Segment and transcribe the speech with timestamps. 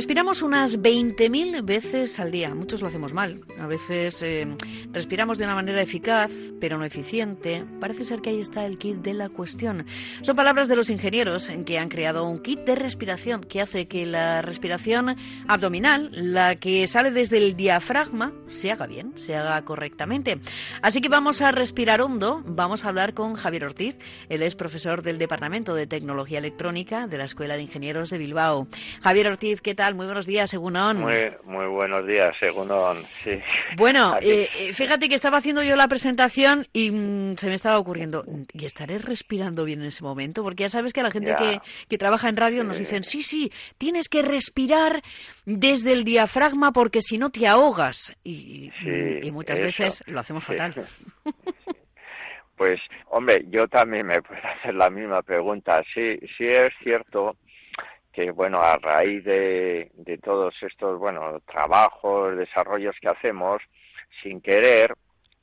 [0.00, 2.54] Respiramos unas 20.000 veces al día.
[2.54, 3.44] Muchos lo hacemos mal.
[3.60, 4.48] A veces eh,
[4.90, 7.64] respiramos de una manera eficaz, pero no eficiente.
[7.78, 9.84] Parece ser que ahí está el kit de la cuestión.
[10.22, 13.86] Son palabras de los ingenieros en que han creado un kit de respiración que hace
[13.86, 15.14] que la respiración
[15.46, 20.38] abdominal, la que sale desde el diafragma, se haga bien, se haga correctamente.
[20.80, 22.42] Así que vamos a respirar hondo.
[22.46, 23.98] Vamos a hablar con Javier Ortiz.
[24.30, 28.68] Él es profesor del Departamento de Tecnología Electrónica de la Escuela de Ingenieros de Bilbao.
[29.02, 29.94] Javier Ortiz, ¿qué tal?
[29.94, 30.98] Muy buenos días, Egunon.
[30.98, 33.04] Muy, muy buenos días, Egunon.
[33.22, 33.38] Sí.
[33.76, 37.78] Bueno, eh, eh, fíjate que estaba haciendo yo la presentación y mm, se me estaba
[37.78, 40.42] ocurriendo, ¿y estaré respirando bien en ese momento?
[40.42, 43.52] Porque ya sabes que la gente que, que, trabaja en radio nos dicen, sí, sí,
[43.78, 45.02] tienes que respirar
[45.44, 48.12] desde el diafragma porque si no te ahogas.
[48.24, 48.70] Y,
[49.22, 50.74] y muchas veces lo hacemos fatal.
[52.60, 55.82] Pues, hombre, yo también me puedo hacer la misma pregunta.
[55.94, 57.36] Sí, sí es cierto
[58.12, 63.62] que bueno a raíz de, de todos estos bueno trabajos desarrollos que hacemos
[64.22, 64.94] sin querer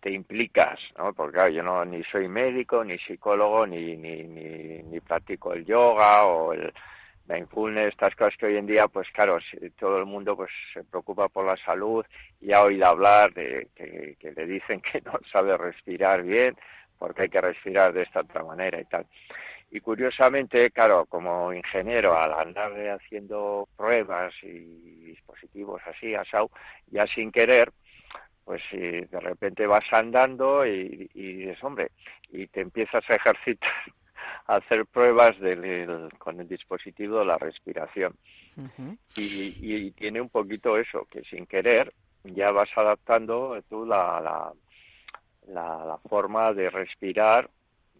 [0.00, 5.00] te implicas no porque yo no ni soy médico ni psicólogo ni ni, ni, ni
[5.00, 6.72] practico el yoga o el
[7.26, 9.38] mindfulness estas cosas que hoy en día pues claro
[9.78, 12.04] todo el mundo pues se preocupa por la salud
[12.40, 16.56] y ha oído hablar de que, que le dicen que no sabe respirar bien
[16.98, 19.06] porque hay que respirar de esta otra manera y tal
[19.70, 24.60] y curiosamente, claro, como ingeniero, al andar haciendo pruebas y
[25.06, 26.50] dispositivos así, asau,
[26.86, 27.72] ya sin querer,
[28.44, 31.90] pues si de repente vas andando y, y dices, hombre,
[32.30, 33.72] y te empiezas a ejercitar,
[34.46, 38.14] a hacer pruebas del, con el dispositivo de la respiración.
[39.16, 41.92] y, y, tiene un poquito eso, que sin querer
[42.22, 44.52] ya vas adaptando tú la, la,
[45.48, 47.50] la, la forma de respirar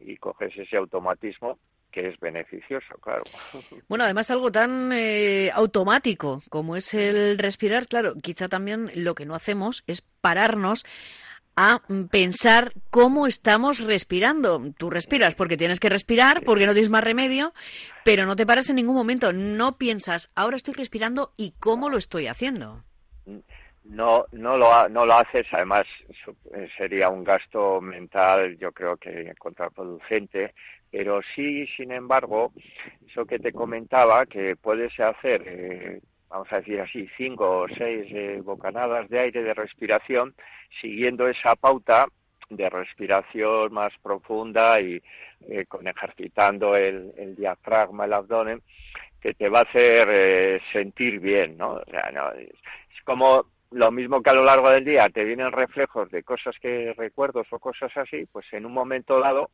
[0.00, 1.58] y coges ese automatismo
[1.90, 3.24] que es beneficioso, claro.
[3.88, 9.26] Bueno, además algo tan eh, automático como es el respirar, claro, quizá también lo que
[9.26, 10.84] no hacemos es pararnos
[11.56, 14.72] a pensar cómo estamos respirando.
[14.78, 17.52] Tú respiras porque tienes que respirar, porque no tienes más remedio,
[18.04, 21.98] pero no te paras en ningún momento, no piensas, ahora estoy respirando y cómo lo
[21.98, 22.84] estoy haciendo.
[23.84, 25.86] No, no lo, no lo haces, además
[26.54, 30.54] eh, sería un gasto mental, yo creo que contraproducente,
[30.90, 32.52] pero sí, sin embargo,
[33.08, 38.06] eso que te comentaba, que puedes hacer, eh, vamos a decir así, cinco o seis
[38.10, 40.34] eh, bocanadas de aire de respiración,
[40.80, 42.06] siguiendo esa pauta
[42.48, 45.00] de respiración más profunda y
[45.48, 48.62] eh, con ejercitando el, el, diafragma, el abdomen,
[49.20, 51.74] que te va a hacer sentir bien, ¿no?
[51.74, 55.52] O sea, no, es como lo mismo que a lo largo del día te vienen
[55.52, 59.50] reflejos de cosas que recuerdos o cosas así, pues en un momento dado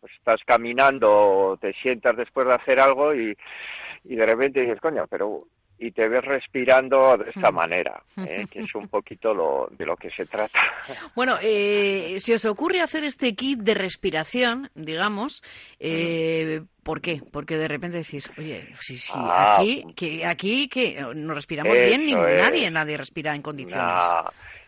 [0.00, 3.36] pues estás caminando, te sientas después de hacer algo y,
[4.04, 5.38] y de repente dices, coño, pero
[5.78, 8.46] y te ves respirando de esta manera, ¿eh?
[8.50, 10.58] que es un poquito lo, de lo que se trata.
[11.14, 15.42] Bueno, eh, si os ocurre hacer este kit de respiración, digamos,
[15.80, 17.22] eh, ¿por qué?
[17.32, 22.04] Porque de repente decís, oye, sí, sí, ah, aquí, que, aquí que no respiramos bien,
[22.04, 23.84] ni nadie, nadie respira en condiciones.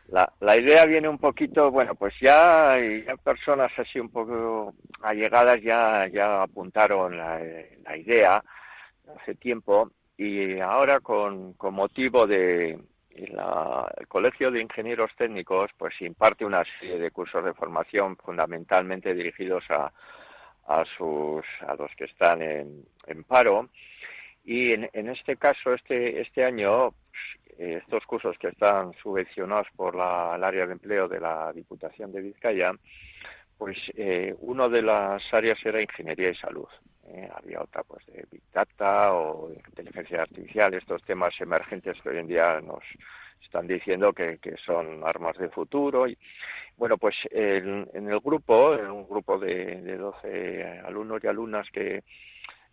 [0.08, 5.60] La, la idea viene un poquito, bueno, pues ya, ya personas así un poco allegadas
[5.62, 7.40] ya, ya apuntaron la,
[7.84, 8.42] la idea
[9.20, 12.78] hace tiempo y ahora con, motivo de
[13.28, 19.14] la, el Colegio de Ingenieros Técnicos pues imparte una serie de cursos de formación fundamentalmente
[19.14, 19.92] dirigidos a,
[20.96, 23.68] sus a los que están en, paro
[24.44, 26.92] y en, en este caso este este año
[27.58, 32.12] eh, estos cursos que están subvencionados por la, el área de empleo de la Diputación
[32.12, 32.72] de Vizcaya,
[33.56, 36.68] pues eh, una de las áreas era ingeniería y salud.
[37.08, 37.28] ¿Eh?
[37.34, 42.26] había otra pues de Big Data o inteligencia artificial, estos temas emergentes que hoy en
[42.26, 42.82] día nos
[43.42, 46.06] están diciendo que, son armas de futuro.
[46.08, 46.18] Y,
[46.76, 52.02] bueno, pues en, el grupo, en un grupo de, de 12 alumnos y alumnas que,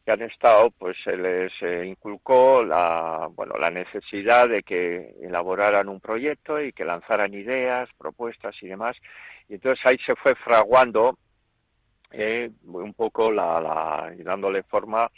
[0.05, 5.87] que han estado, pues se les eh, inculcó la, bueno, la necesidad de que elaboraran
[5.87, 8.97] un proyecto y que lanzaran ideas, propuestas y demás.
[9.47, 11.17] Y entonces ahí se fue fraguando
[12.13, 15.09] eh, un poco la, la, y dándole forma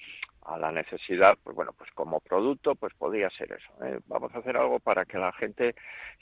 [0.44, 3.86] a la necesidad, pues bueno, pues como producto, pues podría ser eso.
[3.86, 4.00] ¿eh?
[4.07, 5.75] Vamos a hacer algo para que la gente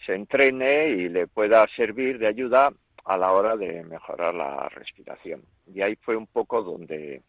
[0.06, 2.72] se entrene y le pueda servir de ayuda
[3.06, 5.44] a la hora de mejorar la respiración.
[5.68, 7.22] Y ahí fue un poco donde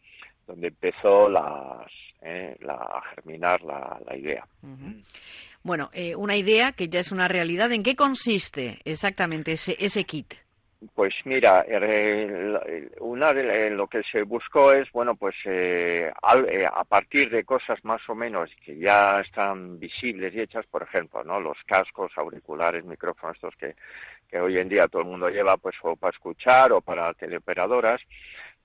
[0.47, 1.91] donde empezó las,
[2.21, 4.47] eh, la, a germinar la, idea.
[5.63, 7.71] Bueno, eh, una idea que ya es una realidad.
[7.71, 10.33] ¿En qué consiste exactamente ese, ese kit?
[10.93, 11.65] Pues mira,
[12.99, 18.01] una de lo que se buscó es, bueno, pues eh, a, partir de cosas más
[18.09, 21.39] o menos que ya están visibles y hechas, por ejemplo, ¿no?
[21.39, 23.75] Los cascos, auriculares, micrófonos, estos que,
[24.29, 28.01] que hoy en día todo el mundo lleva, pues o para escuchar o para teleoperadoras,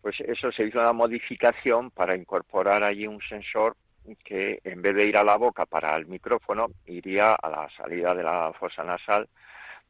[0.02, 3.76] pues eso se hizo una modificación para incorporar allí un sensor
[4.24, 8.14] que en vez de ir a la boca para el micrófono, iría a la salida
[8.14, 9.28] de la fosa nasal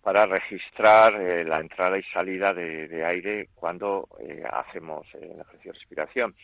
[0.03, 5.73] para registrar eh, la entrada y salida de, aire cuando eh, hacemos eh, el ejercicio
[5.73, 6.35] de respiración.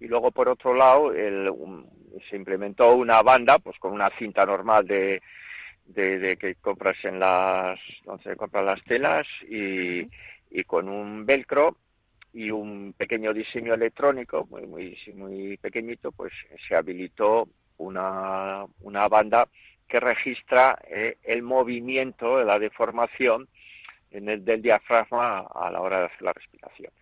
[0.00, 5.22] Y luego, por otro lado, se implementó una banda, pues con una cinta normal de,
[5.86, 10.08] de, que compras en las, donde se compran las telas y,
[10.50, 11.76] y con un velcro
[12.32, 16.30] y un pequeño diseño electrónico muy muy muy pequeñito pues
[16.68, 17.48] se habilitó
[17.78, 19.48] una, una banda
[19.88, 23.48] que registra eh, el movimiento la deformación
[24.10, 26.92] del diafragma a la hora de hacer la respiración.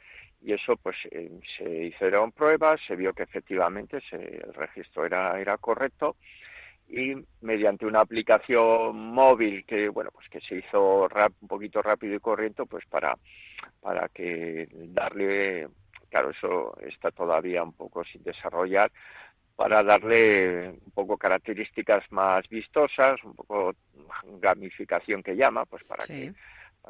[0.43, 5.57] Y eso pues eh, se hicieron pruebas se vio que efectivamente el registro era era
[5.57, 6.17] correcto
[6.89, 11.09] y mediante una aplicación móvil que bueno pues que se hizo
[11.41, 13.17] un poquito rápido y corriente pues para
[13.81, 15.69] para que darle
[16.11, 18.93] claro eso está todavía un poco sin desarrollar
[19.57, 23.75] para darle un poco características más vistosas un poco
[24.41, 26.33] gamificación que llama pues para que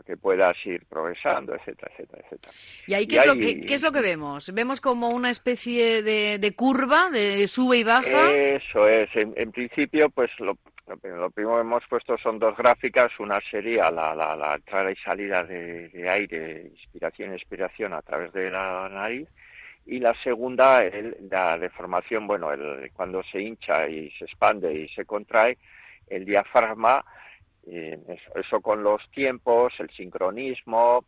[0.04, 2.52] que puedas ir progresando, etcétera, etcétera, etcétera.
[2.86, 4.52] ¿Y ahí qué, es, lo que, qué es lo que vemos?
[4.52, 8.32] ¿Vemos como una especie de, curva, de sube y baja?
[8.32, 9.08] Eso es.
[9.14, 13.10] En, principio, pues lo, lo, primero que hemos puesto son dos gráficas.
[13.18, 18.32] Una sería la, la, la entrada y salida de, aire, inspiración y expiración a través
[18.32, 19.28] de la nariz.
[19.86, 24.88] Y la segunda, el, la deformación, bueno, el, cuando se hincha y se expande y
[24.88, 25.58] se contrae,
[26.08, 27.04] el diafragma
[27.66, 31.04] eso, con los tiempos, el sincronismo,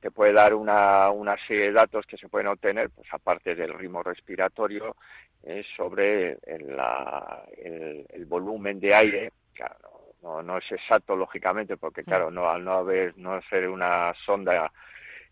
[0.00, 3.74] que puede dar una, una serie de datos que se pueden obtener, pues aparte del
[3.74, 4.96] ritmo respiratorio,
[5.76, 6.74] sobre el,
[8.08, 9.32] el, volumen de aire.
[9.52, 14.14] Claro, no, no es exacto lógicamente, porque claro, no al no haber, no ser una
[14.24, 14.72] sonda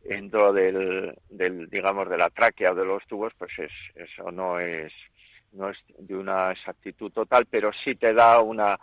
[0.04, 4.92] dentro del, del, digamos, de la tráquea de los tubos, pues es, eso no es,
[5.52, 8.78] no es de una exactitud total, pero sí te da una,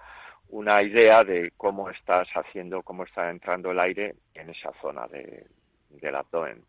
[0.50, 5.46] una idea de cómo estás haciendo, cómo está entrando el aire en esa zona de,
[5.90, 6.64] del abdomen.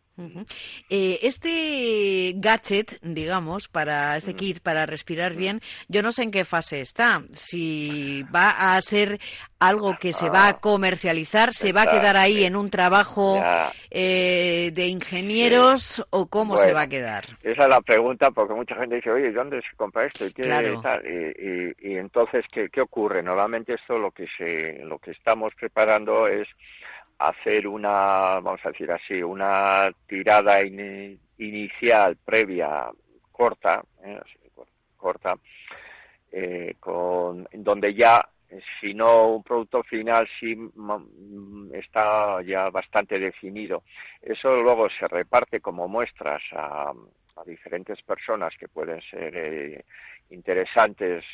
[0.91, 6.45] Eh, este gadget, digamos, para este kit, para respirar bien, yo no sé en qué
[6.45, 7.23] fase está.
[7.33, 9.19] Si va a ser
[9.59, 13.43] algo que se va a ah, comercializar, se va a quedar ahí en un trabajo
[13.91, 17.25] eh, de ingenieros o cómo se va a quedar.
[17.43, 20.27] Esa es la pregunta porque mucha gente dice, oye, ¿dónde se compra esto?
[20.27, 23.23] Y, y, y, entonces, ¿qué, ¿qué ocurre?
[23.23, 26.49] Normalmente esto lo que, se, lo que estamos preparando es
[27.21, 32.91] hacer una, vamos a decir así, una tirada inicial previa
[33.31, 34.21] corta, eh,
[34.97, 35.37] corta,
[36.33, 38.27] eh, con donde ya
[38.81, 40.57] si no un producto final sí
[41.73, 43.85] está ya bastante definido.
[44.21, 46.93] Eso luego se reparte como muestras a,
[47.44, 49.85] diferentes personas que pueden ser eh,
[50.30, 51.25] interesantes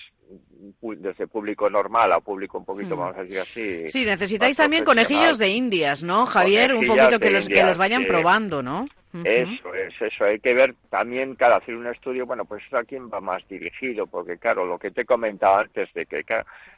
[0.81, 3.91] desde público normal a público un poquito, vamos a decir así.
[3.91, 6.75] Sí, necesitáis también conejillos de indias, ¿no, Javier?
[6.75, 8.87] Un poquito que los, que los vayan probando, ¿no?
[9.25, 10.25] Eso es, eso.
[10.25, 14.07] Hay que ver también, cada hacer un estudio, bueno, pues a quién va más dirigido,
[14.07, 16.25] porque claro, lo que te he comentado antes de que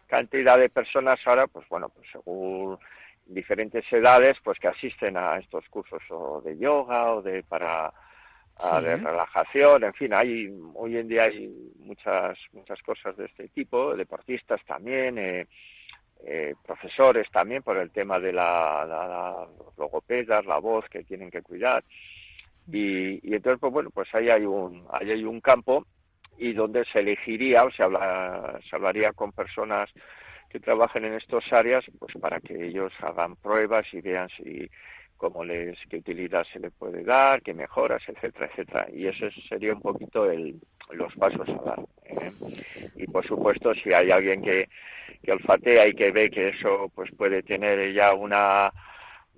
[0.06, 2.78] cantidad de personas ahora, pues bueno, pues según
[3.26, 7.92] diferentes edades, pues que asisten a estos cursos o de yoga o de para
[8.58, 11.48] de relajación, en fin, hay hoy en día hay
[11.78, 15.46] muchas muchas cosas de este tipo, deportistas también, eh,
[16.24, 19.46] eh, profesores también por el tema de la, la,
[19.76, 21.84] logopedas, la voz que tienen que cuidar.
[22.70, 25.86] Y, y entonces, pues bueno, pues ahí hay un, ahí hay un campo
[26.36, 29.88] y donde se elegiría o se, habla, se hablaría con personas
[30.50, 34.68] que trabajen en estas áreas, pues para que ellos hagan pruebas y vean si
[35.18, 38.86] cómo les, qué utilidad se le puede dar, qué mejoras, etcétera, etcétera.
[38.92, 40.58] Y ese sería un poquito el,
[40.92, 41.80] los pasos a dar.
[42.04, 42.32] ¿eh?
[42.96, 44.68] Y por supuesto, si hay alguien que,
[45.22, 48.72] que olfatea y que ve que eso pues puede tener ya una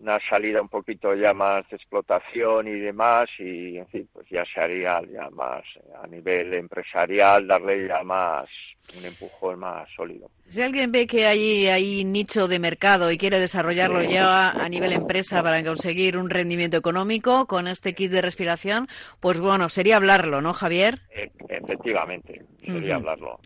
[0.01, 4.45] una salida un poquito ya más de explotación y demás y en fin pues ya
[4.53, 5.63] se haría ya más
[6.03, 8.49] a nivel empresarial darle ya más
[8.97, 10.31] un empujón más sólido.
[10.49, 14.93] Si alguien ve que hay, hay nicho de mercado y quiere desarrollarlo ya a nivel
[14.93, 18.89] empresa para conseguir un rendimiento económico con este kit de respiración,
[19.21, 21.03] pues bueno, sería hablarlo, ¿no, Javier?
[21.15, 23.39] E, efectivamente, sería hablarlo.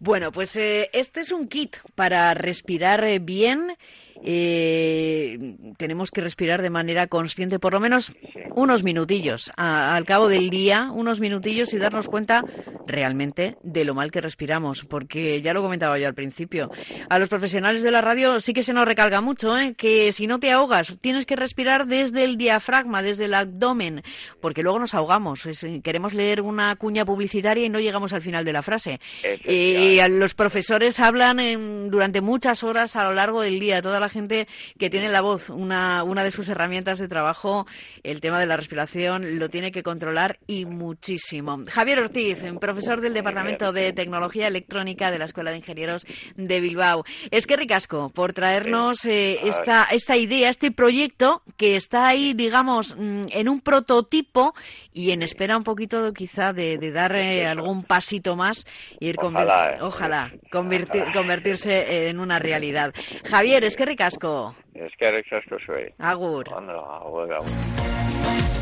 [0.00, 3.76] Bueno, pues eh, este es un kit para respirar eh, bien
[4.24, 8.12] eh, tenemos que respirar de manera consciente, por lo menos
[8.54, 12.44] unos minutillos al cabo del día, unos minutillos y darnos cuenta
[12.86, 16.70] realmente de lo mal que respiramos, porque ya lo comentaba yo al principio.
[17.08, 19.74] A los profesionales de la radio sí que se nos recalga mucho, ¿eh?
[19.74, 24.02] que si no te ahogas, tienes que respirar desde el diafragma, desde el abdomen,
[24.40, 25.46] porque luego nos ahogamos.
[25.82, 29.00] queremos leer una cuña publicitaria y no llegamos al final de la frase.
[29.46, 34.46] Y los profesores hablan durante muchas horas a lo largo del día, toda la gente
[34.78, 37.66] que tiene la voz, una, una de sus herramientas de trabajo,
[38.02, 41.64] el tema de la respiración, lo tiene que controlar y muchísimo.
[41.68, 46.06] Javier Ortiz, profesor del Departamento de Tecnología Electrónica de la Escuela de Ingenieros
[46.36, 47.04] de Bilbao.
[47.30, 52.96] Es que ricasco por traernos eh, esta, esta idea, este proyecto que está ahí, digamos,
[52.96, 54.54] mm, en un prototipo
[54.92, 58.66] y en espera un poquito quizá de, dar eh, algún pasito más
[59.00, 59.78] y ir ojalá, eh.
[59.80, 62.92] ojalá convertirse en una realidad.
[63.24, 64.54] Javier, es que ricasco.
[64.74, 65.92] Es que ricasco soy.
[65.98, 66.48] Agur.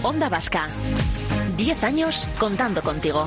[0.02, 0.66] Onda Vasca.
[1.56, 3.26] Diez años contando contigo.